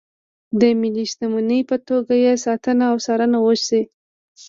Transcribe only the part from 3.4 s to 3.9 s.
وشي.